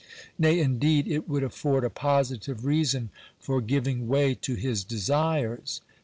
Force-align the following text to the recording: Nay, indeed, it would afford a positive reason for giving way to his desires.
Nay, 0.39 0.59
indeed, 0.59 1.07
it 1.07 1.29
would 1.29 1.43
afford 1.43 1.83
a 1.83 1.91
positive 1.91 2.65
reason 2.65 3.11
for 3.39 3.61
giving 3.61 4.07
way 4.07 4.33
to 4.33 4.55
his 4.55 4.83
desires. 4.83 5.79